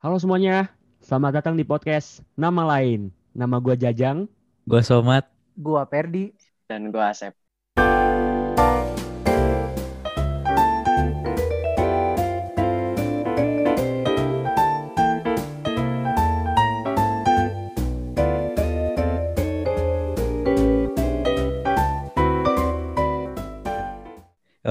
[0.00, 0.72] Halo semuanya,
[1.04, 3.12] selamat datang di podcast Nama Lain.
[3.36, 4.24] Nama gue Jajang.
[4.64, 5.28] Gue Somat.
[5.60, 6.32] Gua Perdi.
[6.64, 7.36] Dan gue Asep.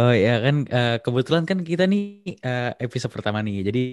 [0.10, 3.62] Oh ya kan uh, kebetulan kan kita nih uh, episode pertama nih.
[3.62, 3.84] Jadi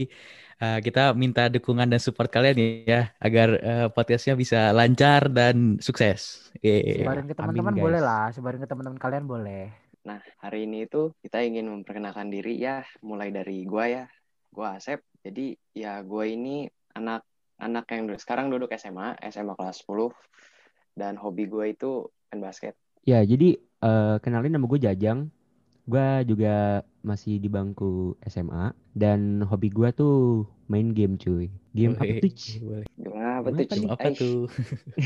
[0.65, 2.57] uh, kita minta dukungan dan support kalian
[2.89, 6.49] ya agar uh, podcastnya bisa lancar dan sukses.
[6.65, 7.05] Yeah.
[7.05, 9.69] Sebarin ke teman-teman boleh lah, sebarin ke teman-teman kalian boleh.
[10.09, 14.05] Nah, hari ini itu kita ingin memperkenalkan diri ya, mulai dari gua ya.
[14.49, 15.05] Gua Asep.
[15.21, 16.65] Jadi ya gua ini
[16.97, 17.29] anak
[17.61, 20.17] anak yang sekarang duduk SMA, SMA kelas 10
[20.97, 22.73] dan hobi gue itu main basket.
[23.05, 25.29] Ya, jadi uh, kenalin nama gue Jajang
[25.87, 31.47] gue juga masih di bangku SMA dan hobi gue tuh main game cuy.
[31.77, 32.33] Game boleh, apa tuh?
[32.35, 32.67] Game
[33.39, 33.67] apa tuh?
[33.69, 34.39] Game apa tuh?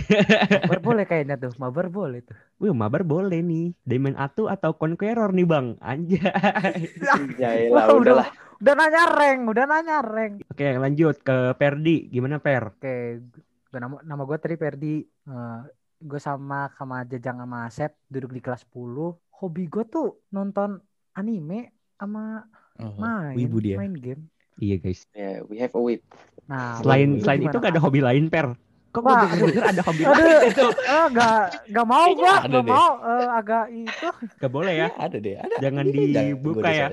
[0.65, 1.53] mabar boleh kayaknya tuh.
[1.61, 2.37] Mabar boleh tuh.
[2.63, 3.77] Wih, mabar boleh nih.
[3.85, 5.67] Diamond Atu atau Conqueror nih bang.
[5.83, 6.21] Anjay.
[7.41, 8.29] Jailah, Wah, udahlah.
[8.61, 10.45] Udah nanya reng, udah nanya reng.
[10.47, 12.13] Oke, lanjut ke Perdi.
[12.13, 12.77] Gimana Per?
[12.77, 13.25] Oke,
[13.73, 15.01] nama nama gue tadi Perdi.
[15.27, 15.65] Uh,
[16.01, 20.81] gue sama sama Jajang sama Asep duduk di kelas 10 hobi gue tuh nonton
[21.13, 22.45] anime sama
[22.81, 23.77] oh, main wibu dia.
[23.77, 24.25] main game.
[24.61, 25.05] Iya guys.
[25.17, 26.05] Yeah, we have a whip.
[26.49, 28.57] Nah, selain selain itu gak ada hobi lain per.
[28.91, 30.67] Kok gue denger ada hobi lain itu?
[30.67, 31.41] Eh, gak,
[31.71, 34.09] gak mau gue, gak mau uh, agak itu.
[34.41, 34.89] Gak boleh ya?
[34.99, 35.57] Ada deh, ada.
[35.63, 36.89] Jangan dibuka ya.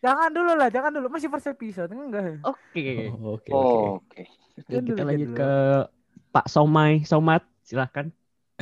[0.00, 1.06] Jangan dulu lah, jangan dulu.
[1.12, 2.40] Masih first episode, enggak.
[2.44, 3.12] Oke.
[3.14, 3.50] Oh, oke.
[3.52, 4.22] Oke.
[4.64, 5.50] Kita lanjut ke
[6.32, 8.08] Pak Somai, Somat, silahkan.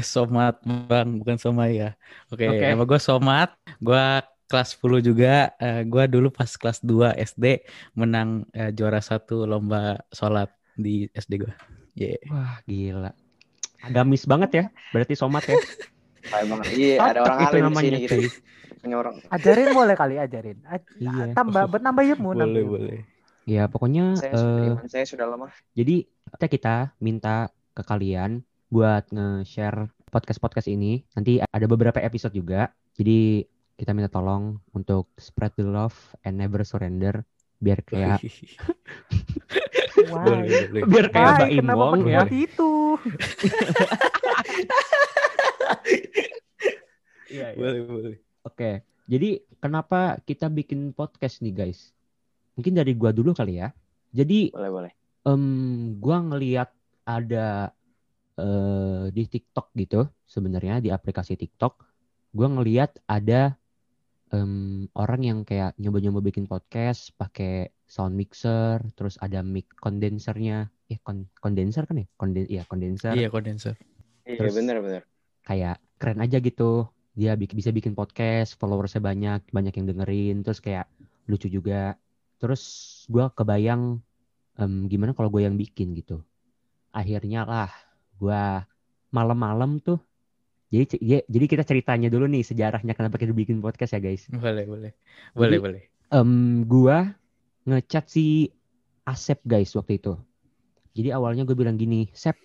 [0.03, 1.91] Somat bang, bukan Somai ya.
[2.31, 2.69] Oke, okay, okay.
[2.75, 3.55] nama gue Somat.
[3.83, 4.05] Gue
[4.49, 5.53] kelas 10 juga.
[5.61, 7.63] Uh, eh, gue dulu pas kelas 2 SD
[7.95, 11.55] menang uh, juara satu lomba sholat di SD gue.
[11.99, 12.23] Yeah.
[12.31, 13.13] Wah gila.
[13.83, 15.59] Agamis banget ya, berarti Somat ya.
[16.77, 18.93] Iya, ada orang itu namanya sini, gitu.
[18.93, 19.17] orang.
[19.33, 20.61] Ajarin boleh kali, ajarin.
[20.69, 21.33] Aj iya.
[21.33, 22.37] Tambah, buat nambah ilmu.
[22.37, 22.65] Boleh, nambah.
[22.69, 23.01] boleh.
[23.49, 24.13] Ya pokoknya.
[24.21, 25.49] Saya, uh, saya sudah lemah.
[25.73, 26.05] Jadi
[26.37, 31.05] kita kita minta ke kalian buat nge-share podcast-podcast ini.
[31.17, 32.73] Nanti ada beberapa episode juga.
[32.97, 33.45] Jadi
[33.79, 35.95] kita minta tolong untuk spread the love
[36.27, 37.23] and never surrender
[37.59, 38.23] biar kayak
[40.15, 40.47] Wah,
[40.87, 42.23] biar kayak Mbak Imong ya.
[42.31, 42.71] itu.
[47.29, 47.61] Iya, iya.
[47.61, 48.17] Boleh, boleh.
[48.49, 48.81] Oke.
[49.05, 51.93] Jadi kenapa kita bikin podcast nih, guys?
[52.57, 53.69] Mungkin dari gua dulu kali ya.
[54.17, 54.93] Jadi Boleh, boleh.
[55.29, 56.73] Um, gua ngeliat
[57.05, 57.73] ada
[58.39, 61.85] uh, di TikTok gitu sebenarnya di aplikasi TikTok
[62.33, 63.59] gue ngeliat ada
[64.33, 71.01] um, orang yang kayak nyoba-nyoba bikin podcast pakai sound mixer terus ada mic kondensernya eh
[71.01, 72.07] kon kondenser kan ya?
[72.17, 73.77] Konden iya kondenser iya kondenser
[74.25, 75.03] iya benar benar
[75.45, 76.87] kayak keren aja gitu.
[77.19, 80.87] Dia bisa bikin podcast followersnya banyak banyak yang dengerin terus kayak
[81.27, 81.99] lucu juga.
[82.39, 82.63] Terus
[83.11, 83.99] gue kebayang
[84.61, 86.23] um, gimana kalau gue yang bikin gitu.
[86.95, 87.73] Akhirnya lah
[88.19, 88.67] gua
[89.15, 90.03] malam-malam tuh
[90.69, 94.29] jadi ya, jadi kita ceritanya dulu nih sejarahnya kenapa kita bikin podcast ya guys.
[94.29, 94.93] Boleh boleh
[95.33, 95.83] boleh jadi, boleh.
[96.13, 97.17] Um, gua
[97.65, 98.53] ngechat si
[99.09, 100.13] Asep guys waktu itu.
[100.93, 102.37] Jadi awalnya gue bilang gini, Sep,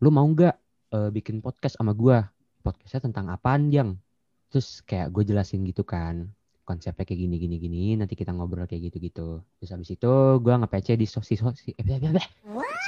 [0.00, 0.56] lu mau nggak
[0.96, 2.24] uh, bikin podcast sama gua?
[2.64, 4.00] Podcastnya tentang apaan, Jang?
[4.48, 6.32] Terus kayak gue jelasin gitu kan
[6.70, 9.28] konsepnya kayak gini gini gini nanti kita ngobrol kayak gitu gitu
[9.58, 11.98] terus habis itu gue nge-PC di sosi sosi eh,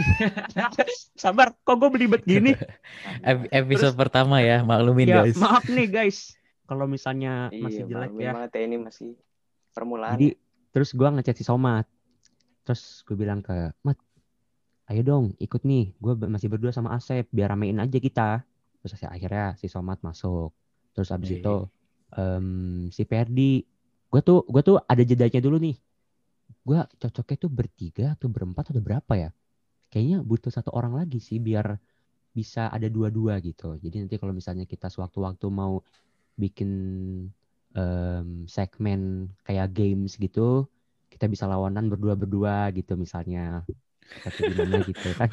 [1.22, 2.52] sabar kok gue belibet gini?
[3.52, 5.36] Episode terus, pertama ya maklumin ya, guys.
[5.38, 6.34] maaf nih guys.
[6.66, 8.32] Kalau misalnya iya, masih jelek ya.
[8.64, 9.10] ini masih
[9.76, 10.28] permulaan jadi
[10.72, 11.84] terus gue ngechat si Somat.
[12.62, 13.98] Terus gue bilang ke Mat
[14.88, 15.92] ayo dong ikut nih.
[15.98, 18.46] Gue masih berdua sama Asep biar ramein aja kita.
[18.82, 20.54] Terus akhirnya si Somat masuk.
[20.96, 21.56] Terus abis iya, itu
[22.16, 23.64] um, si Perdi
[24.12, 25.76] gue tuh gue tuh ada jedanya dulu nih.
[26.62, 29.30] Gue cocoknya tuh bertiga atau berempat atau berapa ya
[29.92, 31.77] kayaknya butuh satu orang lagi sih biar
[32.33, 33.77] bisa ada dua-dua gitu.
[33.77, 35.84] Jadi nanti kalau misalnya kita sewaktu-waktu mau
[36.41, 36.71] bikin
[37.77, 40.65] um, segmen kayak games gitu
[41.12, 43.62] kita bisa lawanan berdua-berdua gitu misalnya.
[44.41, 45.28] Gimana gitu kan.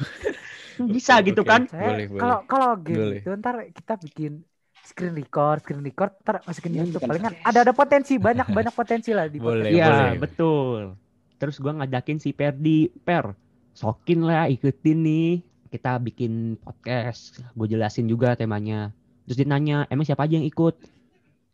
[0.86, 1.64] Bisa gitu kan.
[1.66, 4.44] Kalau kalau game itu ntar kita bikin
[4.84, 7.08] screen record, screen record, ntar masukin iya, YouTube.
[7.08, 10.94] Palingan ada ada potensi banyak banyak potensi lah di boleh, Iya betul.
[11.40, 13.32] Terus gue ngajakin si Perdi, Per,
[13.80, 15.28] sokin lah ikutin nih.
[15.72, 18.92] Kita bikin podcast, gue jelasin juga temanya.
[19.24, 20.74] Terus dia nanya, emang siapa aja yang ikut?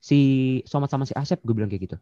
[0.01, 0.19] Si
[0.65, 1.97] Somat sama si Asep, gue bilang kayak gitu.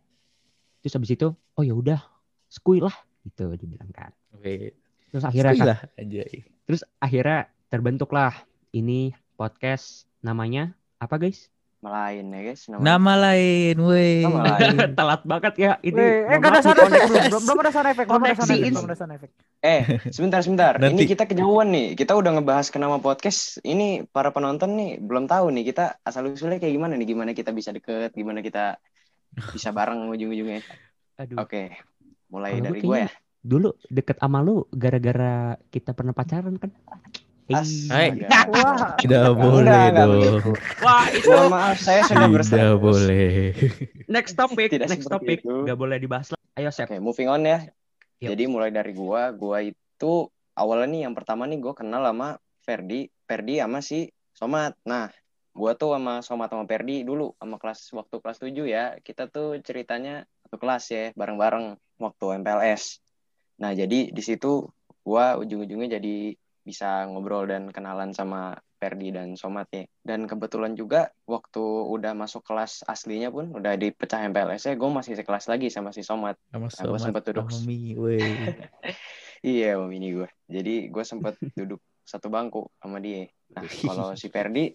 [0.81, 2.01] Terus habis itu, oh ya udah,
[2.47, 2.95] skui lah,
[3.27, 4.15] gitu dibilang kan.
[4.31, 4.79] Oke.
[5.11, 5.67] Terus akhirnya kan,
[6.67, 8.35] terus akhirnya terbentuklah
[8.71, 11.51] ini podcast namanya apa guys?
[11.85, 12.63] Nama lain ya guys.
[12.65, 14.25] Nama, nama lain, woi.
[14.25, 14.77] Nama lain.
[14.97, 16.01] Telat banget ya ini.
[16.01, 17.43] eh, gak ada sound effect belum.
[17.45, 18.09] Belum ada sound effect.
[18.09, 18.73] Belum ada sound effect.
[18.73, 19.33] Belum ada sound effect.
[19.61, 20.73] Eh, sebentar sebentar.
[20.81, 21.05] Nanti.
[21.05, 21.87] Ini kita kejauhan nih.
[21.93, 23.61] Kita udah ngebahas ke nama podcast.
[23.61, 27.05] Ini para penonton nih belum tahu nih kita asal usulnya kayak gimana nih.
[27.05, 28.81] Gimana kita bisa deket, gimana kita
[29.53, 30.65] bisa bareng ujung-ujungnya.
[31.21, 31.45] Aduh.
[31.45, 31.77] Oke.
[32.33, 33.11] Mulai Kalo dari gue ya.
[33.45, 36.73] Dulu deket sama lu gara-gara kita pernah pacaran kan?
[37.45, 38.25] Hai.
[38.49, 38.97] Wah.
[38.97, 40.57] Tidak boleh enggak, dong.
[40.81, 42.57] Wah, itu Mohon maaf saya sudah bersalah.
[42.57, 43.53] Tidak boleh.
[44.09, 45.45] Next topic, Tidak next topic.
[45.45, 46.41] Enggak boleh dibahas lagi.
[46.57, 46.89] Ayo, Sep.
[46.89, 47.69] Oke, okay, moving on ya.
[48.25, 48.29] Yep.
[48.33, 50.13] Jadi mulai dari gua, gua itu
[50.57, 54.73] awalnya nih yang pertama nih gua kenal sama Ferdi, Ferdi sama si Somat.
[54.89, 55.13] Nah,
[55.53, 58.97] gua tuh sama Somat sama Ferdi dulu sama kelas waktu kelas 7 ya.
[59.05, 63.05] Kita tuh ceritanya satu kelas ya, bareng-bareng waktu MPLS.
[63.61, 64.65] Nah, jadi di situ
[65.05, 66.33] gua ujung-ujungnya jadi
[66.65, 69.85] bisa ngobrol dan kenalan sama Ferdi dan Somat ya.
[70.01, 75.15] Dan kebetulan juga waktu udah masuk kelas aslinya pun udah dipecah MPLS ya, gue masih
[75.15, 76.41] sekelas lagi sama si Somat.
[76.49, 77.47] Sama nah, gue sempet duduk.
[77.53, 77.97] Mami,
[79.57, 80.29] iya, Mami ini gue.
[80.49, 83.29] Jadi gue sempet duduk satu bangku sama dia.
[83.53, 84.73] Nah, kalau si Ferdi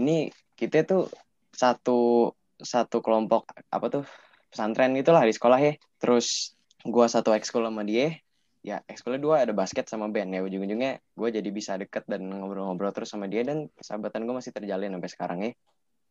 [0.00, 1.12] ini kita tuh
[1.52, 4.04] satu satu kelompok apa tuh
[4.48, 5.72] pesantren itulah di sekolah ya.
[6.00, 8.16] Terus gue satu ekskul sama dia
[8.62, 10.30] ya ekskulnya dua ada basket sama band.
[10.32, 14.54] Ya ujung-ujungnya gue jadi bisa deket dan ngobrol-ngobrol terus sama dia dan sahabatan gue masih
[14.54, 15.52] terjalin sampai sekarang ya.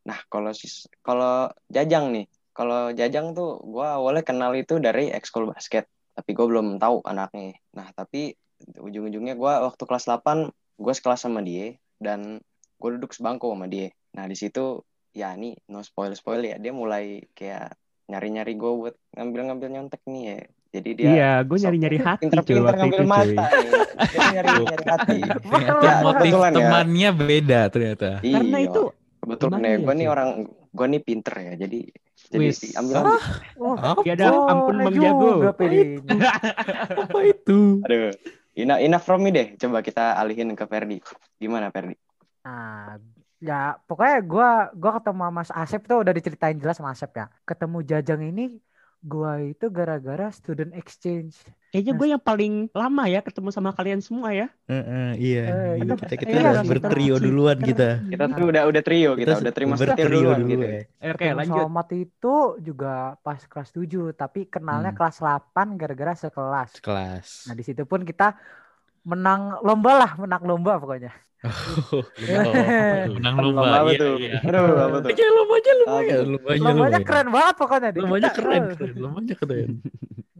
[0.06, 0.52] Nah kalau
[1.02, 6.46] kalau jajang nih kalau jajang tuh gue awalnya kenal itu dari ekskul basket tapi gue
[6.46, 7.56] belum tahu anaknya.
[7.72, 8.36] Nah tapi
[8.78, 12.44] ujung-ujungnya gue waktu kelas 8 gue sekelas sama dia dan
[12.78, 13.96] gue duduk sebangku sama dia.
[14.12, 14.84] Nah di situ
[15.16, 17.76] ya nih no spoil spoil ya dia mulai kayak
[18.12, 20.40] nyari-nyari gue buat ngambil-ngambil nyontek nih ya
[20.72, 23.44] jadi dia Iya, gue nyari-nyari hati pinter-pinter ngambil itu, mata.
[24.08, 25.20] Dia nyari-nyari hati.
[25.84, 26.50] ya, motif ya.
[26.56, 28.10] temannya beda ternyata.
[28.24, 28.82] Iya, Karena itu
[29.20, 31.54] kebetulan nih, gue nih orang gue nih pinter ya.
[31.60, 31.80] Jadi
[32.32, 32.48] jadi
[32.80, 33.20] ambil ambil.
[33.60, 35.32] Oh, ya dah, ampun Bang Jago.
[35.52, 37.60] Apa itu?
[37.84, 38.16] Aduh.
[38.56, 39.60] Ina Ina from me deh.
[39.60, 41.04] Coba kita alihin ke Ferdi.
[41.36, 42.00] Gimana Ferdi?
[42.48, 42.96] Nah,
[43.44, 47.28] ya pokoknya gue gua ketemu Mas Asep tuh udah diceritain jelas sama Asep ya.
[47.44, 48.56] Ketemu Jajang ini
[49.02, 51.42] Gua itu gara-gara student exchange.
[51.72, 54.52] Kayaknya gue yang paling lama ya ketemu sama kalian semua ya.
[54.68, 55.46] Uh, uh, iya.
[55.48, 55.94] Uh, iya.
[55.96, 57.90] Kita kita iya, udah bertrio kita, duluan kita.
[58.12, 60.66] Kita tuh udah udah trio kita, kita udah terima bertrio duluan dulu, gitu.
[60.68, 60.82] Ya.
[61.16, 61.64] Oke, lanjut.
[61.64, 62.94] Somat itu juga
[63.24, 65.00] pas kelas 7 tapi kenalnya hmm.
[65.00, 66.72] kelas 8 gara-gara sekelas.
[66.84, 67.28] Kelas.
[67.48, 68.36] Nah, di situ pun kita
[69.02, 71.12] menang lomba lah, menang lomba pokoknya.
[71.42, 72.06] Oh,
[73.18, 73.82] menang lomba.
[73.82, 74.14] Apa tuh?
[74.22, 74.38] Iya.
[74.46, 75.10] Aduh, apa tuh?
[75.10, 76.18] Aja lombanya lumayan.
[76.38, 77.90] Lombanya, lombanya keren banget pokoknya.
[77.98, 78.96] Lombanya keren, keren.
[78.98, 79.70] Lombanya keren.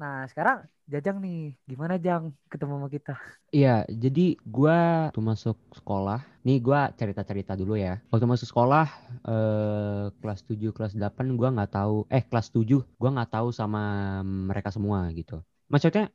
[0.02, 3.16] Nah, sekarang Jajang nih, gimana Jang ketemu sama kita?
[3.54, 6.26] Iya, jadi gua tuh masuk sekolah.
[6.42, 8.02] Nih gua cerita-cerita dulu ya.
[8.10, 8.90] Waktu masuk sekolah
[9.24, 14.20] eh, kelas 7, kelas 8 gua nggak tahu eh kelas 7 gua nggak tahu sama
[14.26, 15.40] mereka semua gitu.
[15.70, 16.10] Maksudnya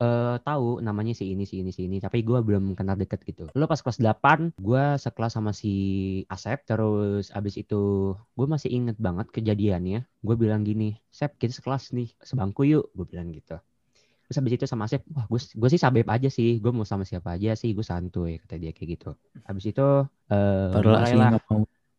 [0.00, 3.48] uh, tahu namanya si ini si ini si ini tapi gue belum kenal deket gitu.
[3.56, 5.74] Lo pas kelas 8 gue sekelas sama si
[6.28, 10.04] Asep terus abis itu gue masih inget banget kejadiannya.
[10.20, 13.56] Gue bilang gini Sep kita sekelas nih sebangku yuk gue bilang gitu.
[14.26, 17.06] Terus abis itu sama Asep wah gue gue sih sabep aja sih gue mau sama
[17.06, 19.10] siapa aja sih gue santuy kata dia kayak gitu.
[19.48, 21.40] Abis itu uh, mulailah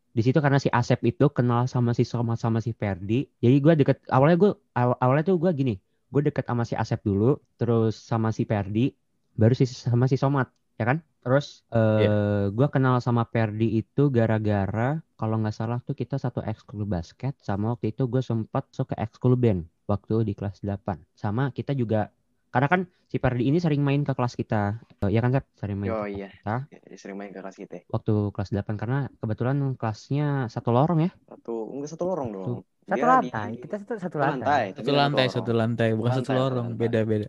[0.08, 3.72] di situ karena si Asep itu kenal sama si Somat sama si Ferdi jadi gue
[3.84, 5.78] deket awalnya gue awalnya tuh gue gini
[6.08, 8.92] gue deket sama si Asep dulu, terus sama si Perdi,
[9.36, 10.48] baru si sama si Somat,
[10.80, 10.98] ya kan?
[11.20, 12.44] Terus uh, eh, yeah.
[12.48, 17.76] gue kenal sama Perdi itu gara-gara kalau nggak salah tuh kita satu ekskul basket, sama
[17.76, 21.00] waktu itu gue sempat ke ekskul band waktu di kelas 8.
[21.12, 22.08] Sama kita juga
[22.48, 24.80] karena kan si Perdi ini sering main ke kelas kita.
[25.04, 25.44] Uh, ya kan, Sep?
[25.56, 26.28] Sering main oh, ke iya.
[26.32, 26.56] kita.
[26.72, 27.84] Ya, sering main ke kelas kita.
[27.92, 31.10] Waktu kelas 8 karena kebetulan kelasnya satu lorong ya.
[31.28, 32.46] Satu, enggak satu lorong dong.
[32.48, 33.50] Satu, satu lantai.
[33.52, 33.60] Di...
[33.60, 34.64] Kita satu satu lantai.
[34.72, 36.68] Satu lantai, satu lantai, bukan lantai, satu lorong.
[36.74, 37.28] Beda beda.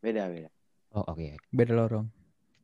[0.00, 0.48] Beda beda.
[0.96, 1.20] Oh oke.
[1.20, 1.36] Okay.
[1.52, 2.06] Beda lorong.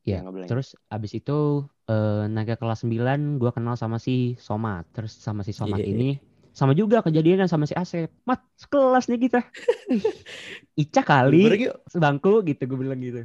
[0.08, 0.24] Iya.
[0.24, 4.88] Ya, terus abis itu eh, naga kelas 9 gua kenal sama si Somat.
[4.96, 5.92] Terus sama si Somat yeah.
[5.92, 6.10] ini
[6.50, 8.10] sama juga kejadiannya sama si Asep.
[8.26, 9.40] Mat, sekelas nih kita.
[10.82, 13.24] Ica kali sebangku gitu gue bilang gitu.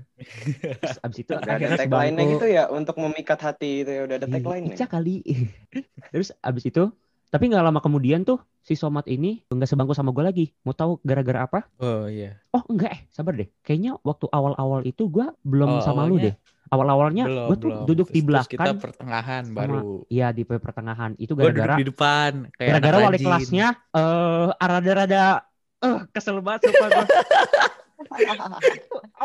[0.62, 4.27] Terus abis itu udah ada tagline gitu ya untuk memikat hati itu ya udah ada
[4.29, 4.65] tagline.
[4.72, 5.25] Ica kali.
[6.13, 6.93] Terus abis itu
[7.29, 10.46] tapi nggak lama kemudian tuh si Somat ini nggak sebangku sama gue lagi.
[10.65, 11.60] Mau tahu gara-gara apa?
[11.77, 12.41] Oh iya.
[12.50, 13.50] Oh enggak eh, sabar deh.
[13.62, 16.36] Kayaknya waktu awal-awal itu gue belum oh, sama awalnya, lu deh.
[16.74, 17.86] Awal-awalnya gue tuh belum.
[17.86, 18.58] duduk di belakang.
[18.58, 20.01] Kita pertengahan sama, baru.
[20.10, 21.12] Iya di pertengahan.
[21.22, 22.50] Itu gara-gara di depan.
[22.58, 25.46] Gara-gara wali kelasnya eh uh, rada-rada
[25.82, 27.05] eh uh, kesel banget sumpah gue.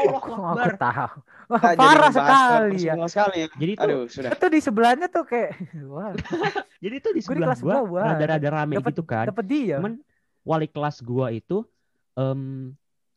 [0.01, 0.67] Allah Akbar.
[0.67, 1.09] Aku tahu.
[1.51, 2.95] Wah, nah, parah sekali ya.
[3.11, 3.47] sekali ya.
[3.59, 4.31] Jadi tuh, Aduh, sudah.
[4.31, 5.51] Itu di sebelahnya tuh kayak
[5.91, 6.15] wah.
[6.85, 9.27] Jadi tuh di sebelah gua, gua rada-rada rame dapet, gitu kan.
[9.27, 9.77] Dapat dia.
[9.83, 9.99] Cuman
[10.47, 11.67] wali kelas gua itu
[12.15, 12.71] um,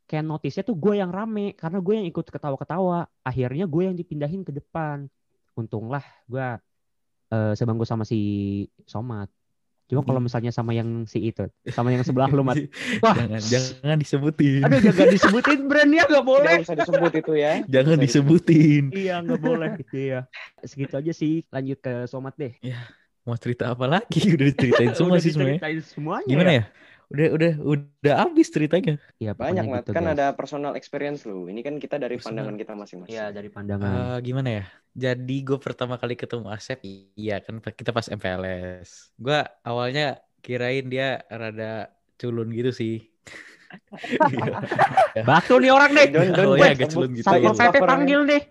[0.10, 3.06] kayak notisnya tuh gue yang rame karena gue yang ikut ketawa-ketawa.
[3.22, 5.06] Akhirnya gue yang dipindahin ke depan.
[5.54, 6.48] Untunglah gue
[7.30, 9.30] uh, sebangku sama si Somat.
[9.92, 10.28] Cuma kalau hmm.
[10.32, 12.56] misalnya sama yang si itu, sama yang sebelah lu, Mat.
[13.04, 13.40] Wah, jangan,
[13.84, 14.62] jangan disebutin.
[14.64, 16.56] Aduh, jangan disebutin brandnya nggak boleh.
[16.64, 17.52] Usah disebut itu ya.
[17.74, 18.84] Jangan disebutin.
[18.96, 20.20] Iya, nggak boleh gitu ya.
[20.64, 21.44] Segitu aja sih.
[21.52, 22.56] Lanjut ke Somat deh.
[22.64, 22.80] Ya,
[23.28, 24.24] mau cerita apa lagi?
[24.32, 25.60] Udah diceritain semua sih semuanya.
[25.84, 26.30] semuanya.
[26.32, 26.64] Gimana ya?
[26.64, 26.64] ya?
[27.14, 28.98] Udah udah udah habis ceritanya.
[29.22, 29.84] Iya, banyak banget.
[29.86, 30.16] Gitu, kan guys.
[30.18, 31.46] ada personal experience lu.
[31.46, 32.42] Ini kan kita dari personal.
[32.42, 33.14] pandangan kita masing-masing.
[33.14, 33.92] Iya, dari pandangan.
[33.94, 34.64] Uh, gimana ya?
[34.98, 36.82] Jadi gue pertama kali ketemu Asep,
[37.14, 39.14] iya kan kita pas MPLS.
[39.22, 43.06] Gue awalnya kirain dia rada culun gitu sih.
[45.30, 46.08] Batu nih orang deh.
[46.10, 47.26] Don, don, oh, ya, agak culun gitu.
[47.30, 48.42] Satpol PP panggil deh.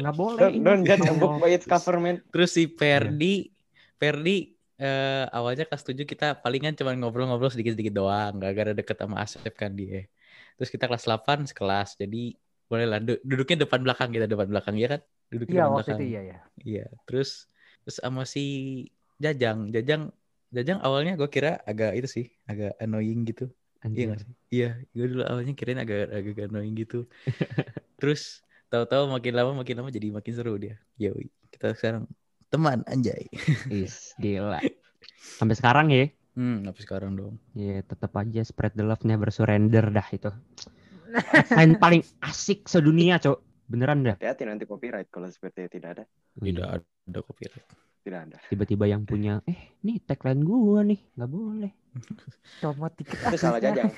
[0.00, 0.40] Nggak boleh.
[0.40, 2.24] Don't, don't judge a book by its cover, man.
[2.32, 3.52] Terus si Perdi,
[4.00, 9.22] Perdi uh, awalnya kelas 7 kita palingan cuma ngobrol-ngobrol sedikit-sedikit doang, gak gara deket sama
[9.22, 10.06] Asep kan dia.
[10.58, 14.96] Terus kita kelas 8 sekelas, jadi boleh lah duduknya depan belakang kita depan belakang ya
[14.96, 15.00] kan?
[15.28, 15.98] Duduk iya, depan belakang.
[16.00, 17.46] itu iya ya iya terus
[17.84, 18.44] terus sama si
[19.20, 19.70] Jajang.
[19.70, 20.10] Jajang
[20.54, 23.50] Jajang awalnya gue kira agak itu sih agak annoying gitu.
[23.84, 23.98] Anjir.
[23.98, 24.30] iya gak sih?
[24.48, 27.04] Iya gue dulu awalnya kirain agak agak annoying gitu.
[28.00, 28.40] Terus
[28.72, 30.80] tahu-tahu makin lama makin lama jadi makin seru dia.
[30.96, 31.12] Ya
[31.52, 32.08] kita sekarang
[32.54, 33.26] teman anjay
[33.74, 34.62] is gila
[35.18, 36.06] sampai sekarang ya
[36.38, 40.30] hmm sampai sekarang dong Iya, yeah, tetap aja spread the love never surrender dah itu
[41.46, 43.38] Sign paling asik sedunia, Cok.
[43.70, 44.16] Beneran dah.
[44.18, 46.04] Hati-hati nanti copyright kalau seperti tidak ada.
[46.36, 47.66] Tidak ada copyright.
[48.04, 48.36] Tidak ada.
[48.52, 51.72] Tiba-tiba yang punya, eh, nih tagline gua nih, nggak boleh.
[52.60, 53.16] Comot dikit.
[53.16, 53.88] Itu salah jajang.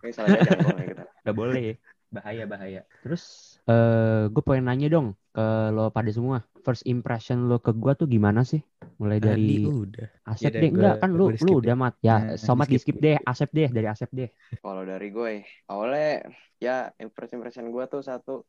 [0.00, 0.84] Itu salah jajang boleh
[1.26, 1.68] Nggak boleh.
[2.14, 2.80] Bahaya, bahaya.
[3.02, 6.46] Terus, eh, uh, gue pengen nanya dong ke lo pada semua.
[6.62, 8.62] First impression lo ke gue tuh gimana sih?
[9.02, 10.08] Mulai dari udah.
[10.30, 11.98] Asep ya, deh, enggak kan lu lu udah mat.
[11.98, 14.30] Ya, nah, somat di skip deh, Asep deh dari Asep deh.
[14.62, 16.30] Kalau dari gue, awalnya
[16.62, 18.46] ya impression impression gue tuh satu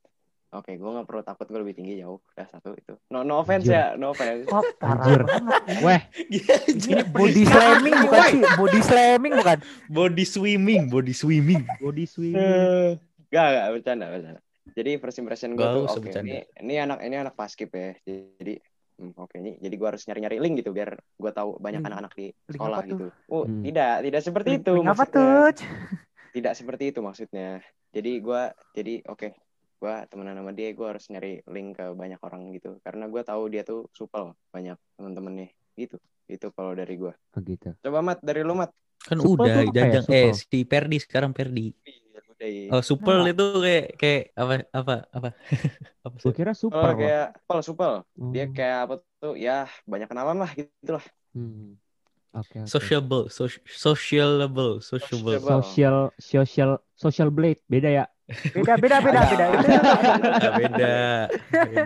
[0.55, 2.23] Oke, okay, gue gak perlu takut gue lebih tinggi jauh.
[2.31, 2.95] Udah satu itu.
[3.11, 3.75] No, no offense Anjir.
[3.75, 4.47] ya, no offense.
[4.47, 5.61] Oh, parah banget.
[5.83, 6.01] Weh,
[6.31, 8.41] ini body slamming bukan sih?
[8.55, 9.57] Body slamming bukan?
[9.91, 11.67] Body swimming, body swimming.
[11.83, 12.95] Body swimming.
[13.27, 14.44] gak, gak, bercanda, bercanda.
[14.75, 17.95] Jadi first impression gue tuh, oke, okay, ini, ini anak ini anak paskip ya.
[18.03, 18.59] Jadi
[18.95, 22.31] Hmm, oke okay, jadi gue harus nyari-nyari link gitu biar gue tahu banyak anak-anak di
[22.47, 23.11] sekolah gitu.
[23.27, 23.67] Oh hmm.
[23.67, 24.71] tidak, tidak seperti link, itu.
[24.79, 25.51] Link apa tuh?
[26.35, 27.63] Tidak seperti itu maksudnya.
[27.95, 28.41] Jadi gue
[28.75, 29.31] jadi oke, okay,
[29.79, 32.75] gue temenan sama dia, gue harus nyari link ke banyak orang gitu.
[32.83, 35.47] Karena gue tahu dia tuh supel banyak temen-temennya
[35.79, 35.95] gitu.
[36.27, 37.15] Itu kalau dari gue.
[37.39, 37.71] Begitu.
[37.79, 38.71] Coba mat dari lu mat.
[38.99, 41.71] Kan supel udah jajang eh si Perdi sekarang Perdi.
[42.45, 42.69] Iya.
[42.71, 43.33] Oh, supel nah.
[43.33, 45.29] itu kayak kayak apa apa apa?
[46.05, 46.79] apa Gue kira supel.
[46.79, 47.93] Oh, kayak supel supel.
[48.15, 48.31] Hmm.
[48.31, 49.33] Dia kayak apa tuh?
[49.33, 51.05] Ya banyak kenalan lah gitu lah.
[51.33, 51.75] Hmm.
[52.35, 52.67] Okay, okay.
[52.67, 55.39] Sociable, so, socialable, sociable.
[55.39, 58.05] Social, social, social blade, beda ya?
[58.27, 59.45] Beda, beda, beda, beda.
[60.59, 60.95] beda,
[61.31, 61.83] beda.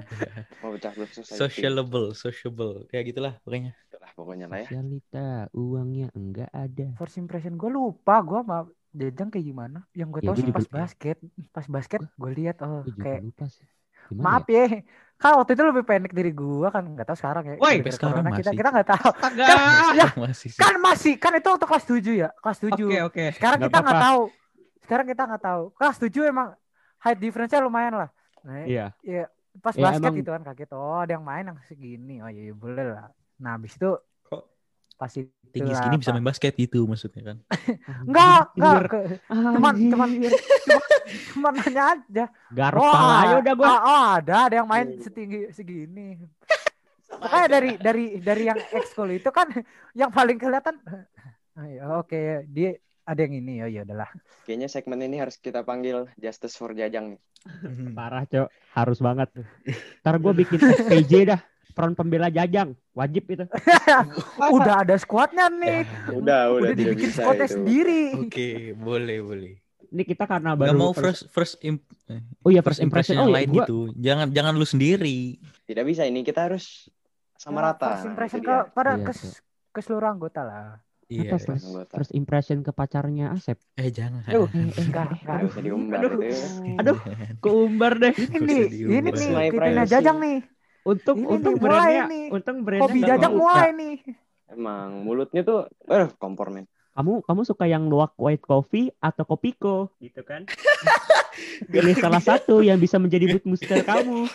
[0.66, 0.74] Oh,
[1.22, 3.78] socialable, sociable, kayak gitulah pokoknya.
[3.92, 4.74] Itulah pokoknya lah ya.
[4.74, 6.98] Sosialita, uangnya enggak ada.
[6.98, 9.80] First impression gue lupa, gue mah Jajang kayak gimana?
[9.94, 11.18] Yang gue ya, tau sih pas basket,
[11.54, 13.68] pas basket gue lihat oh kayak lupa sih.
[14.10, 14.66] Maaf ya?
[14.66, 14.82] ya,
[15.22, 17.56] kan waktu itu lebih pendek dari gue kan nggak tahu sekarang ya.
[17.62, 18.42] Woi, sekarang masih.
[18.42, 19.10] kita kita nggak tahu.
[19.22, 19.32] Kan,
[19.94, 22.74] ya, masih kan masih kan itu waktu kelas 7 ya, kelas 7.
[22.74, 23.00] Oke okay, oke.
[23.14, 23.28] Okay.
[23.38, 24.22] Sekarang gak kita nggak tahu.
[24.82, 25.64] Sekarang kita nggak tahu.
[25.78, 26.48] Kelas 7 emang
[27.04, 28.10] height difference-nya lumayan lah.
[28.42, 28.86] Nah, iya.
[29.06, 29.30] Iya.
[29.60, 30.20] Pas ya, basket emang...
[30.24, 30.70] gitu kan kaget.
[30.74, 32.24] Oh, ada yang main yang segini.
[32.24, 33.12] Oh iya, iya boleh lah.
[33.38, 33.92] Nah, habis itu
[35.00, 35.24] pasti
[35.56, 37.38] tinggi segini bisa main basket gitu maksudnya kan.
[38.08, 38.80] Enggak enggak.
[39.32, 40.10] Cuman cuman
[41.34, 42.26] cuman nanya aja.
[42.52, 43.68] Garuk oh, aja udah gua.
[43.72, 46.20] Oh, oh, ada ada yang main setinggi segini.
[47.10, 49.50] Pokoknya dari dari dari yang ekskul itu kan
[49.96, 50.78] yang paling kelihatan.
[51.56, 52.28] Oke okay.
[52.46, 52.76] dia
[53.08, 53.64] ada yang ini.
[53.64, 54.12] Oh, ya udahlah.
[54.46, 57.20] Kayaknya segmen ini harus kita panggil Justice for Jajang nih.
[57.96, 58.52] Parah cok.
[58.76, 59.32] Harus banget
[60.04, 61.42] ntar gue bikin SPJ dah
[61.74, 62.74] front pembela Jajang.
[62.94, 63.46] Wajib itu.
[64.58, 68.04] Udah ada skuadnya nih ya, udah udah, udah dibikin skuadnya sendiri.
[68.16, 69.54] Oke okay, boleh boleh.
[69.90, 71.82] Ini kita karena baru Gak mau first first imp
[72.46, 73.58] oh iya first impression, impression oh, iya, lain gua...
[73.66, 73.78] gitu.
[73.98, 75.42] Jangan jangan lu sendiri.
[75.66, 76.90] Tidak bisa ini kita harus
[77.40, 77.90] sama ya, rata.
[77.96, 79.20] first impression ke pada iya, kes,
[79.74, 80.78] ke seluruh anggota lah.
[81.10, 83.58] Iya, first, first impression ke pacarnya Asep.
[83.74, 84.22] Eh jangan.
[84.30, 85.38] Aduh, eh, eh, enggak, enggak.
[85.42, 86.22] Aduh, diumbar aduh,
[86.78, 86.98] aduh,
[87.42, 88.14] keumbar deh.
[88.14, 90.38] Ini nih, ini nih, kita jajang nih.
[90.88, 92.26] Untung ini untung brandnya nih.
[92.32, 93.96] untung brandnya hobi jajak mulai nih.
[94.50, 95.60] Emang mulutnya tuh
[95.92, 96.66] eh kompor men.
[96.96, 100.44] Kamu kamu suka yang luwak white coffee atau kopiko gitu kan?
[101.72, 104.28] Pilih salah satu yang bisa menjadi mood booster kamu.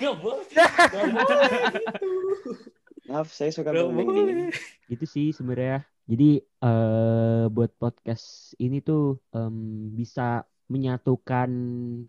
[3.10, 4.48] Maaf saya suka booming
[4.88, 5.84] gitu sih sebenarnya.
[6.04, 11.48] Jadi uh, buat podcast ini tuh um, bisa menyatukan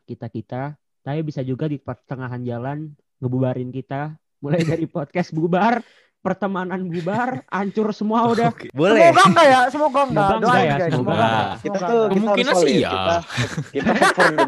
[0.07, 5.83] kita kita tapi bisa juga di pertengahan jalan ngebubarin kita mulai dari podcast bubar
[6.25, 8.49] pertemanan bubar, hancur semua udah.
[8.49, 8.73] Okay.
[8.73, 9.13] Boleh.
[9.13, 10.25] Semoga enggak ya, semoga enggak.
[10.25, 10.89] Semoga enggak ya, semoga.
[10.89, 11.29] semoga.
[11.61, 12.91] Kita tuh kita sih ya.
[13.69, 13.91] Kita,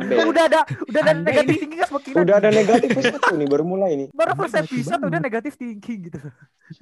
[0.02, 2.12] kita udah ada udah ada negatif thinking kan semakin.
[2.18, 4.06] Udah ada negatif satu nih baru mulai ini.
[4.10, 6.20] Baru first episode udah negatif thinking gitu.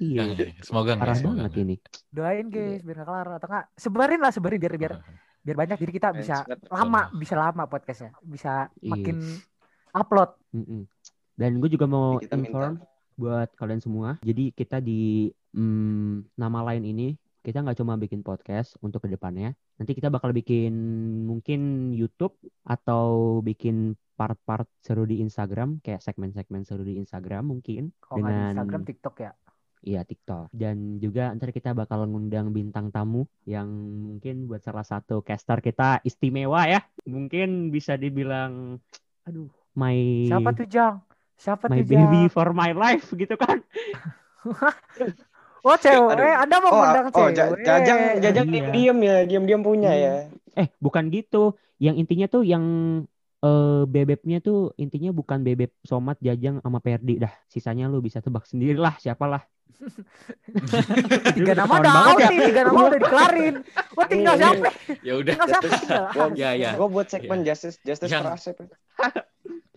[0.00, 0.24] Iya.
[0.64, 1.12] Semoga enggak.
[1.12, 1.74] Parah banget ini.
[2.08, 4.92] Doain guys biar enggak kelar atau enggak sebarin lah sebarin biar biar
[5.44, 6.36] biar banyak jadi kita bisa
[6.72, 9.20] lama bisa lama podcastnya bisa makin
[9.92, 10.40] upload.
[11.36, 12.80] Dan gue juga mau inform
[13.16, 14.20] buat kalian semua.
[14.22, 17.08] Jadi kita di hmm, nama lain ini
[17.40, 19.56] kita nggak cuma bikin podcast untuk ke depannya.
[19.80, 20.74] Nanti kita bakal bikin
[21.24, 28.24] mungkin YouTube atau bikin part-part seru di Instagram kayak segmen-segmen seru di Instagram mungkin Kalo
[28.24, 29.32] dengan Instagram TikTok ya.
[29.86, 33.70] Iya TikTok dan juga ntar kita bakal ngundang bintang tamu yang
[34.10, 38.82] mungkin buat salah satu caster kita istimewa ya mungkin bisa dibilang
[39.22, 39.46] aduh
[39.78, 41.06] my siapa tuh Jang
[41.36, 43.60] Siapa my tuh baby for my life gitu kan.
[45.66, 46.42] oh cewek, Aduh.
[46.42, 47.60] Anda mau oh, undang oh, cewek.
[47.62, 48.70] Jajang, jajang iya.
[48.72, 50.02] diam ya, diam-diam punya hmm.
[50.02, 50.14] ya.
[50.56, 51.54] Eh, bukan gitu.
[51.76, 52.64] Yang intinya tuh yang
[53.44, 57.32] uh, bebeknya tuh intinya bukan bebek somat jajang sama Perdi dah.
[57.52, 59.44] Sisanya lu bisa tebak sendirilah siapalah.
[61.36, 62.28] tiga nama udah out ya.
[62.32, 63.54] tiga nama udah dikelarin.
[63.92, 64.52] Wah tinggal iya, iya.
[64.56, 64.70] siapa?
[65.04, 65.34] Ya udah.
[65.36, 66.24] Tinggal siapa?
[66.32, 66.70] Ya ya.
[66.80, 67.52] Gue buat segmen ya.
[67.52, 68.56] Justice Justice Asep.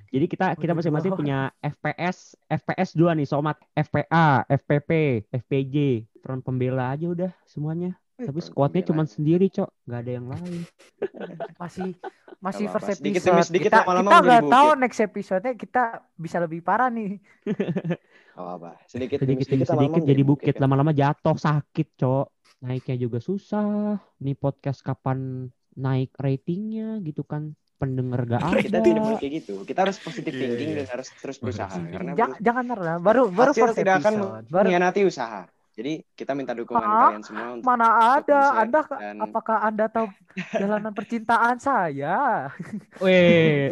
[0.10, 6.98] Jadi kita kita masing-masing punya FPS, FPS dua nih somat, FPA, FPP, FPJ, front pembela
[6.98, 7.94] aja udah semuanya.
[8.20, 9.70] Tapi squadnya cuma sendiri, Cok.
[9.88, 10.68] Gak ada yang lain.
[11.62, 11.96] masih
[12.44, 13.00] masih first episode.
[13.00, 15.84] Sedikit demi sedikit kita, kita nggak tahu next episode kita
[16.20, 17.20] bisa lebih parah nih.
[18.40, 18.80] Oh, apa?
[18.88, 20.56] Sedikit sedikit demi sedikit, sedikit jadi bukit.
[20.56, 20.64] Ya.
[20.64, 22.28] Lama-lama jatuh sakit, Cok.
[22.64, 24.00] Naiknya juga susah.
[24.24, 28.60] Nih podcast kapan naik ratingnya gitu kan pendengar gak ada.
[28.60, 29.56] Kita tidak boleh kayak gitu.
[29.64, 30.78] Kita harus positif iya, thinking iya.
[30.84, 31.72] dan harus terus berusaha.
[31.80, 32.98] Karena ja jangan lah.
[33.00, 35.48] Baru baru first tidak akan mengkhianati usaha.
[35.80, 38.42] Jadi kita minta dukungan ah, kalian semua untuk Mana ada?
[38.60, 39.16] Anda dan...
[39.24, 40.12] apakah Anda tahu
[40.52, 42.52] jalanan percintaan saya?
[43.04, 43.72] Weh.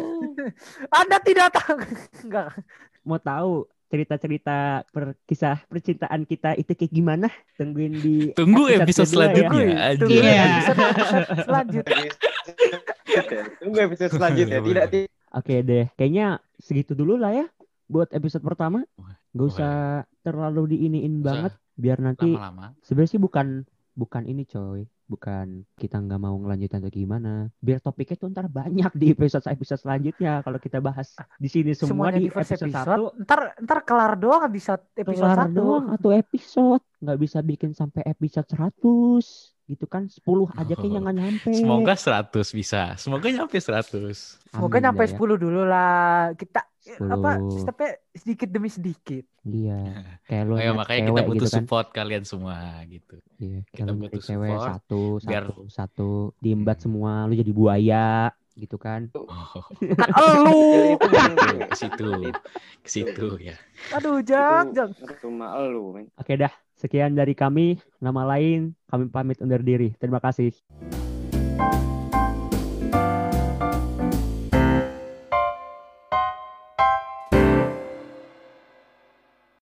[0.88, 1.76] anda tidak tahu.
[2.24, 2.56] Enggak.
[3.04, 7.28] Mau tahu cerita-cerita per kisah percintaan kita itu kayak gimana?
[7.60, 9.64] Tungguin di Tunggu episode, episode selanjutnya.
[9.68, 9.88] Ya.
[10.00, 10.44] Tunggu yeah.
[10.48, 12.08] episode, episode selanjutnya.
[13.60, 14.58] Tunggu episode selanjutnya.
[14.62, 15.10] Tidak, tidak.
[15.28, 17.46] Oke deh, kayaknya segitu dulu lah ya
[17.88, 18.84] buat episode pertama.
[19.32, 22.34] Gak usah terlalu diiniin banget biar nanti
[22.82, 23.64] sebenarnya sih bukan
[23.96, 24.86] bukan ini coy.
[25.08, 27.48] Bukan kita nggak mau ngelanjutin atau gimana.
[27.64, 32.12] Biar topiknya tuh ntar banyak di episode episode selanjutnya kalau kita bahas di sini semua
[32.12, 33.16] di, di episode, satu.
[33.16, 35.56] ntar ntar kelar doang bisa episode kelar satu.
[35.56, 36.84] doang atau episode.
[37.00, 40.24] Nggak bisa bikin sampai episode 100 gitu kan 10
[40.56, 41.50] aja kayaknya nggak nyampe.
[41.52, 42.96] Semoga 100 bisa.
[42.96, 45.12] Semoga nyampe 100 semoga Amin nyampe ya.
[45.12, 46.32] 10 dulu lah.
[46.32, 46.60] Kita
[46.96, 47.04] 10.
[47.04, 47.30] apa
[47.68, 49.28] tapi sedikit demi sedikit.
[49.44, 50.08] Iya.
[50.24, 51.56] Kayak lu oh, makanya kita butuh gitu kan.
[51.60, 53.20] support kalian semua gitu.
[53.36, 55.44] Iya kita butuh cewek support satu biar...
[55.44, 56.08] satu satu
[56.40, 56.84] diembat hmm.
[56.88, 58.08] semua lu jadi buaya
[58.56, 59.12] gitu kan.
[59.12, 59.28] Oh.
[60.00, 60.96] kan elu.
[61.68, 62.10] Ke situ
[62.80, 63.56] ke situ ya.
[63.92, 64.96] Aduh jang jang.
[65.20, 69.98] Cuma elu oke dah Sekian dari kami, nama lain kami pamit undur diri.
[69.98, 70.54] Terima kasih.